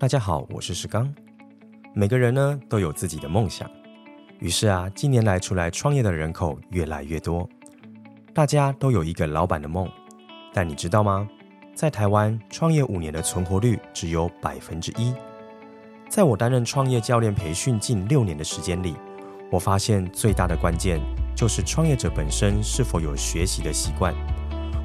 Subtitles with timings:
[0.00, 1.12] 大家好，我是石刚。
[1.92, 3.70] 每个人呢都有自己的梦想，
[4.38, 7.46] 于是啊，近年来出来创业的人口越来越多。
[8.32, 9.86] 大家都有一个老板的梦，
[10.54, 11.28] 但你知道吗？
[11.74, 15.12] 在台湾创业五年的存活率只有百分之一。
[16.08, 18.96] 在我担任创业教练培训近六年的时间里，
[19.50, 20.98] 我发现最大的关键
[21.36, 24.14] 就是创业者本身是否有学习的习惯。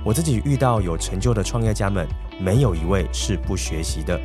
[0.03, 2.05] 我自己遇到有成就的创业家们，
[2.37, 4.19] 没有一位是不学习的。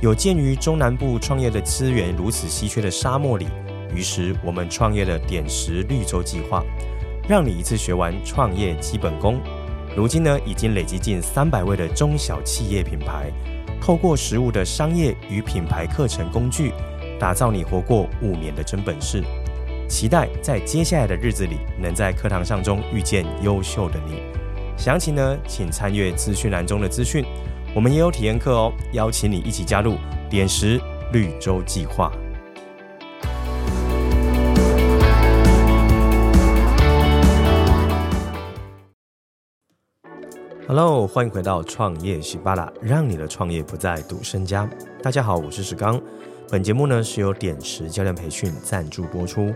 [0.00, 3.48] 有鉴于中南部创业的资源如此稀缺的沙漠里，
[3.92, 6.62] 于是我们创业了点石绿洲计划，
[7.28, 9.40] 让你一次学完创业基本功。
[9.96, 13.28] 如今呢，已经累积近三百位的中小企业品牌，
[13.80, 16.72] 透过实物的商业与品牌课程工具，
[17.18, 19.24] 打造你活过五年的真本事。
[19.88, 24.22] 期待在接下来的日子里，能在课堂上中遇见优秀的你。
[24.76, 27.24] 详情呢，请参阅资讯栏中的资讯。
[27.78, 29.94] 我们也有体验课哦，邀请你一起加入
[30.28, 30.80] 点石
[31.12, 32.10] 绿洲计划。
[40.66, 44.68] Hello，欢迎回到创业喜巴拉，让你的创业不再赌身家。
[45.00, 46.02] 大家好，我是石刚。
[46.50, 49.54] 本节目呢是由点石教练培训赞助播出。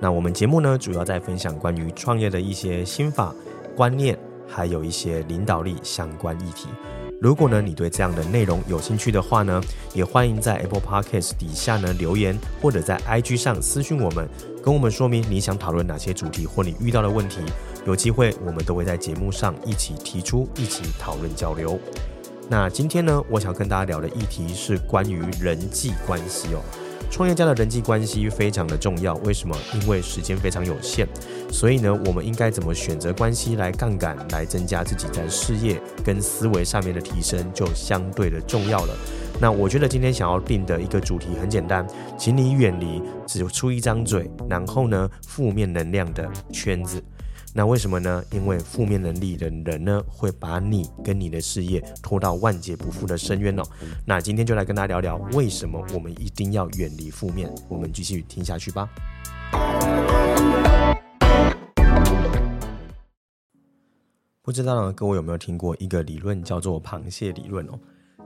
[0.00, 3.34] 那我们节目呢主要在分享关于创业的一些心法、
[3.74, 4.16] 观念，
[4.46, 6.68] 还有一些领导力相关议题。
[7.24, 9.58] 如果呢，你对这样的内容有兴趣的话呢，
[9.94, 14.28] 也欢迎在 Apple Podcast 底下呢留言，或者在 IG 上私讯我们，
[14.62, 17.38] 跟我们说明你想讨论哪些主题或你遇到的问题。
[17.86, 21.80] 有机会我们都会在节目上一起提出，一起讨论交流。
[22.46, 26.60] 那今天呢，我想跟大家聊的议题是关于人际关系哦。
[27.14, 29.56] 创业家的人际关系非常的重要，为什么？
[29.72, 31.06] 因为时间非常有限，
[31.48, 38.96] 所以呢，我们应该怎么选择关系来杠杆，来增加自己在事业跟思维上面的提升，就相对的重要了。
[39.40, 41.86] 那我觉得今天想要定的一个主题很简单，
[42.18, 47.00] 请你远离只出一张嘴，然后呢，负面能量的圈子。
[47.56, 48.24] 那为什么呢？
[48.32, 53.62] 因为负面能力的人呢，会把你跟你的事业拖到万劫不复的深渊哦。
[54.04, 57.48] 那今天就来跟大家聊聊，为什么我们一定要远离负面？
[57.68, 58.90] 我们继续听下去吧。
[64.42, 67.78] 不知道呢，各位有没有听过一个理论，叫做螃蟹理论哦？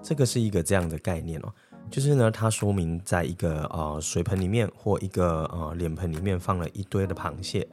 [0.03, 1.53] 这个是一个这样的概念哦，
[1.91, 7.69] 就是呢，它说明在一个呃水盆里面或一个呃脸盆里面放了一堆的螃蟹。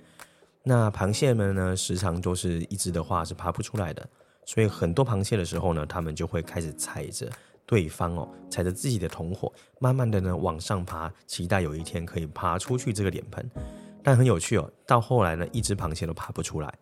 [0.67, 4.03] 那螃蟹们呢，时常都是一只的话是爬不出来的，
[4.45, 7.29] 所以很多螃蟹的时候呢，他们就会开始踩着
[7.67, 13.47] 对方哦，踩着自己的同伙，慢慢的呢往上爬，期待有一天可以爬出去这个脸盆。
[14.01, 16.73] 但很有趣哦，到后来呢，一只螃蟹都爬不出来，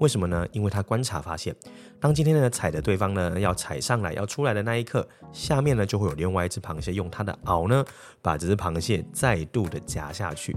[0.00, 0.46] 为什么呢？
[0.52, 1.56] 因为他观察发现，
[1.98, 7.84] 当今天呢踩着对方呢要踩上来要出来的那一刻，下面呢就会有另外一只螃蟹用它的螯呢
[8.20, 10.54] 把这只螃蟹再度的夹下去。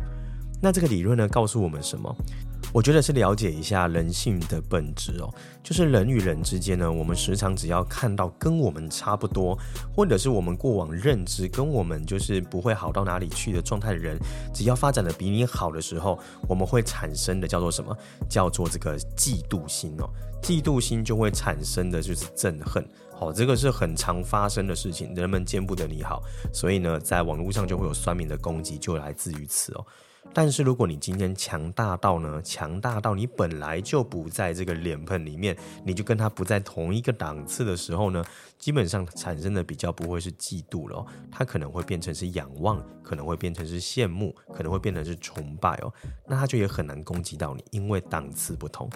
[0.61, 2.13] 那这个理论呢告诉我们什么？
[2.73, 9.55] 我觉得是了解一下人性的本质哦，就是人与人之间呢，我们时常只要看到跟我们差不多，
[9.95, 14.17] 或者是我们过往认知跟我们就是不会好到哪里去的状态的人，
[14.51, 16.17] 只要发展的比你好的时候，
[16.49, 17.95] 我们会产生的叫做什么？
[18.27, 20.09] 叫做这个嫉妒心哦，
[20.41, 22.83] 嫉妒心就会产生的就是憎恨。
[23.11, 29.85] 好，这个是很常发生的事情，人们见不得你好，所以呢，在网络上就会有酸民的攻击，就来自于此哦。
[30.31, 38.23] 但是如果你今天强大到呢，强大到你本来就不在这个脸盆里面，你就跟他不在同一个档次的时候呢，
[38.57, 45.93] 基本上产生的比较不会是嫉妒了哦，它可能会变成是仰望，可能会变成是羡慕，可能会变成是崇拜哦，
[46.27, 48.89] 那他就也很难攻击到你，因为档次不同。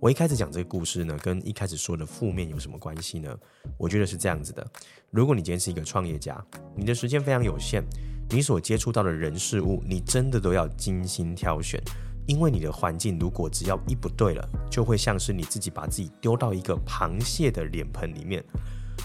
[0.00, 3.38] 我一开始讲这个故事呢，跟一开始说的负面有什么关系呢？
[3.78, 4.66] 我觉得是这样子的，
[5.10, 6.44] 如果你今天是一个创业家，
[6.74, 7.84] 你的时间非常有限。
[8.32, 11.78] 你所接触到的人事物，你真的都要精心挑选，
[12.26, 18.42] 因为你的环境如果只要一不对了，就会像是你自己把自己丢到一个螃蟹的脸盆里面。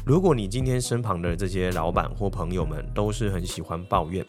[0.06, 4.26] 如果你今天身旁的这些老板或朋友们都是很喜欢抱怨，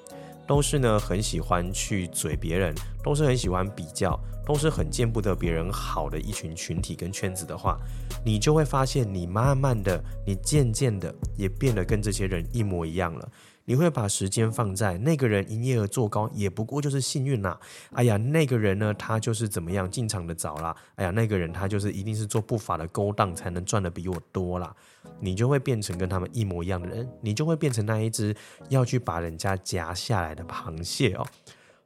[0.48, 2.74] 都是呢很喜欢去嘴别人，
[3.04, 7.78] 都是很喜欢比较，都是很见不得别人好的一群群体跟圈子的话，
[8.24, 13.28] 你就会发现，你慢慢的，你渐渐的也变得跟这些人一模一样了。
[13.68, 17.60] 你会把时间放在那个人营业额做高，也不过就是幸运啦。
[17.92, 20.74] 哎呀，那个人呢，他就是怎么样进场的早啦。
[20.94, 24.74] 哎呀，那个人他就是一定是做不法的勾当才能赚的比我多啦。
[25.20, 28.34] 你就会变成跟他们一模一样的人，你就会变成那一只
[28.70, 31.26] 要去把人家夹下来的螃蟹哦。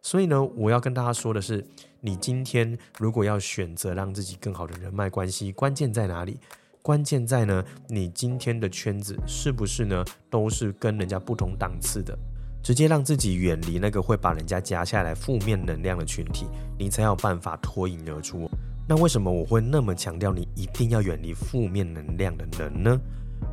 [0.00, 1.66] 所以呢，我要跟大家说的是，
[1.98, 6.38] 你今天如果要选择让自己更好的人脉关系，关键在哪里？
[6.82, 12.18] 关键在呢，你今天的圈子是不是呢，都是跟人家不同档次的？
[12.60, 16.46] 直接让自己远离那个会把人家夹下来负面能量的群体，
[16.76, 18.50] 你才有办法脱颖而出。
[18.88, 23.00] 那为什么我会那么强调你一定要远离负面能量的人呢？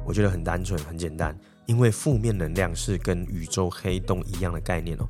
[0.04, 1.38] 我觉得很单纯，很简单，
[1.68, 5.08] 因为负面能量是跟宇宙黑洞一样的概念哦。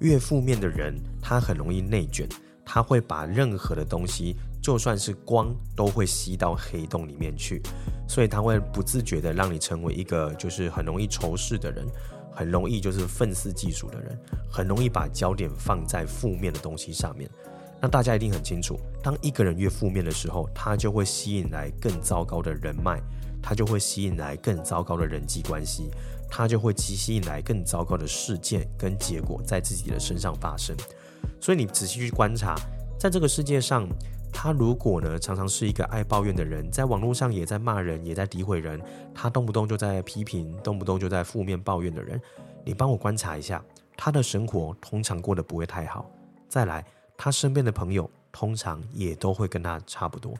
[0.00, 2.28] 越负面的人，他很容易内卷，
[2.64, 7.62] 他会把任何的东西，就算是光，都会吸到黑洞里面去，
[8.08, 11.86] 所以他会不自觉的让你成为一个就是很容易仇视的人，
[12.32, 14.18] 很容易就是愤世嫉俗的人，
[14.50, 17.28] 很容易把焦点放在负面的东西上面。
[17.80, 23.00] 那大家一定很清楚，当一个人越负面的时候，他就会吸引来更糟糕的人脉，
[23.42, 25.90] 他就会吸引来更糟糕的人际关系。
[26.32, 30.76] 他就会吸引来更糟糕的事件跟结果在自己的身上发生，
[31.40, 32.54] 所以你仔细去观察，
[32.98, 33.88] 在这个世界上，
[34.32, 38.80] 他如果呢常常是一个爱抱怨的人，在网络上也在骂人，也在诋毁人，
[39.14, 42.20] 他动不动就在批评，动不动就在负面抱怨的人，
[42.64, 43.64] 你帮我观察一下，
[43.96, 46.10] 他的生活通常过得不会太好。
[46.48, 46.84] 再来，
[47.16, 50.34] 他身边的朋友通常也都会跟他差不多。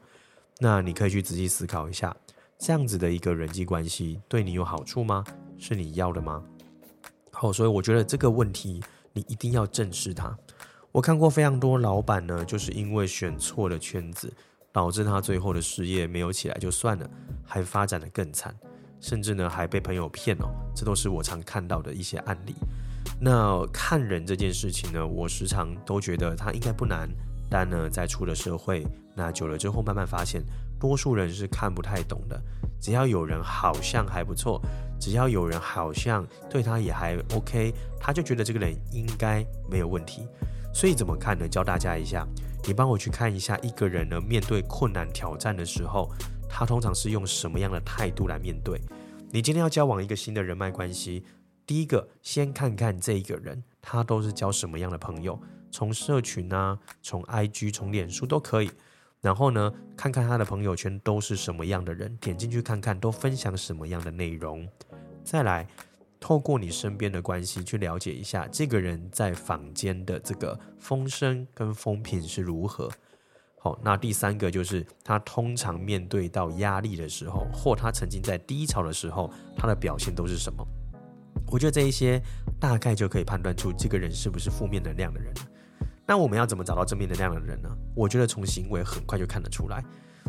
[0.59, 2.15] 那你可以去仔细思考一下，
[2.59, 5.25] 这样子的一个人际关系对你有好处吗？
[5.59, 6.43] 是你要的吗？
[7.31, 10.37] 好，所以我觉得这个问题你一定要正视它。
[10.93, 14.33] 我看过非常多老板呢，就是因为选错了圈子，
[14.73, 17.09] 导致他最后的事业没有起来就算了，
[17.45, 18.53] 还发展得更惨，
[18.99, 20.51] 甚至呢还被朋友骗哦。
[20.75, 22.57] 这都是我常看到的一些案例。
[23.21, 27.09] 那看人这件事情呢，我时常都觉得他应该不难，
[27.49, 28.85] 但呢在出了社会，
[29.15, 30.43] 那久了之后慢慢发现，
[30.81, 32.41] 多数人是看不太懂的。
[32.81, 34.61] 只要有人好像还不错，
[34.99, 40.27] 只要有人好像对他也还 OK，他就觉得这个人应该没有问题。
[40.73, 41.49] 所以怎么看呢？
[41.49, 42.27] 教大家一下，
[42.67, 46.11] 你帮我去看一下一个人呢，面对困难挑战的时候，
[46.49, 48.81] 他通常是用什么样的态度来面对？
[49.31, 51.25] 你今天要交往一个新的人脉关系，
[51.67, 55.41] 第一个先看看这一个人，他都是交什么样的朋友，
[55.71, 58.71] 从社群啊，从 IG，从脸书都可以。
[59.21, 64.67] 然后呢，看看他的朋友圈都是什么样的人，点进去看看都分享什么样的内容。
[65.23, 65.69] 再来，
[66.21, 72.89] 透过你身边的关系去了解一下这个人在坊间的这个风声跟风评是如何。
[73.59, 80.67] 好，那第三个就是他通常面对到压力的时候，或他曾经在低潮的时候，他的表现都是什么？
[81.51, 82.23] 我觉得这一些
[82.61, 85.35] 大概就可以判断出这个人是不是负面能量的人。
[86.07, 87.69] 那我们要怎么找到正面能量的人呢？
[87.95, 89.85] 我觉得从行为很快就看得出来。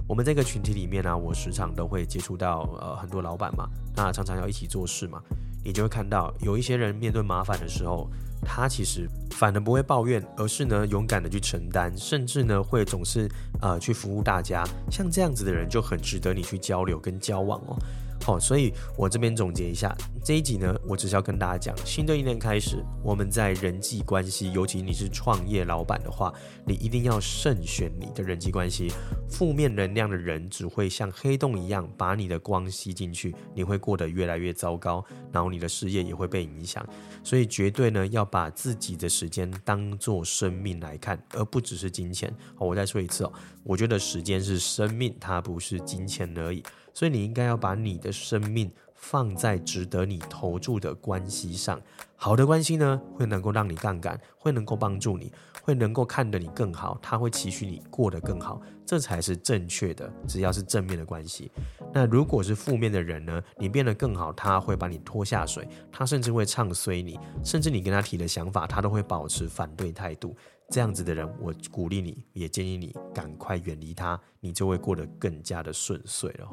[0.08, 5.22] 我们这个群体里面呢、我时常都会接触到呃很多老板嘛，那常常要一起做事嘛，
[5.64, 8.10] 你就会看到有一些人面对麻烦的时候，
[8.44, 13.30] 他其实反而不会抱怨，而是呢勇敢的去承担，甚至呢会总是
[13.62, 14.64] 呃去服务大家。
[14.90, 17.78] 像这样子的人就很值得你去交流跟交往哦。
[18.24, 26.32] 好，所以我这边总结一下这一集呢，我只是要跟大家讲，新的一年开始，我们在人际关系，尤其你是创业老板的话，
[26.66, 28.92] 你一定要慎选你的人际关系。
[29.28, 36.86] 负面能量的人只会像黑洞一样把你的光吸进去，你会过得越来越糟糕，然后你的事业也会被影响。
[37.24, 42.32] 所以绝对呢要把自己的时间当做生命来看，而不只是金钱。
[42.56, 43.34] 好，我再说一次哦，
[43.64, 46.62] 我觉得时间是生命，它不是金钱而已。
[46.94, 48.72] 所以你应该要把你的生命
[49.02, 51.82] 放在值得你投注的关系上。
[52.16, 55.34] 好的关系呢，会能够让你杠杆，会能够帮助你，
[55.64, 60.08] 会能够看得你更好，他会期许你过得更好，这才是正确的。
[60.28, 61.52] 只要是正面的关系，
[61.92, 70.36] 那如果是负面的人呢，你变得更好，他会把你拖下水，他甚至会唱衰你，甚至你跟他提的想法，他都会保持反对态度。
[70.70, 76.48] 这样子的人，我鼓励你，也建议你赶快远离他，你就会过得更加的顺遂了。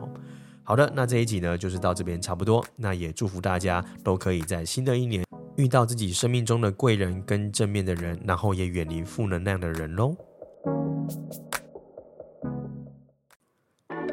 [0.68, 2.62] 好的，那这一集呢，就是到这边差不多。
[2.76, 5.24] 那也祝福大家都可以在新的一年
[5.56, 10.14] 遇到自己生命中的贵人跟正面的人，然后也远离负能量的人喽。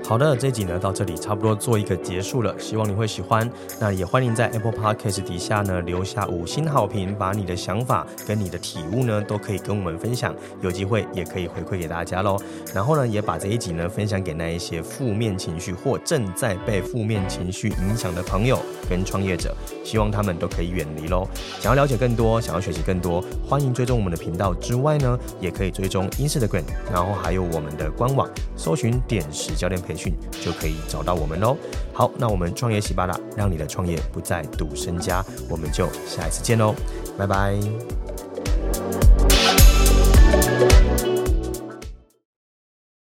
[0.08, 3.50] 好的，这一集呢到这里差不多做一个结束了，希望你会喜欢。
[3.80, 12.38] 那也欢迎在 Apple Podcast 底下呢留下五星好评，把你的想法跟你的体悟呢都可以跟我们分享，有机会也可以回馈给大家喽。
[12.72, 21.28] 然后呢，也把这一集呢分享给那一些负面情绪或正在被负面情绪影响的朋友跟创业者，希望他们都可以远离喽。
[21.60, 31.56] 想要了解更多，想要学习更多，欢迎追踪我们的频道之外呢，也可以追踪 Instagram，然后还有我们的官网，搜寻点石教练培训就可以找到我们喽。
[31.94, 36.76] 好，那我们创业喜巴拉，让你的创业不再赌身家，我们就下一次见喽，
[37.18, 37.58] 拜拜。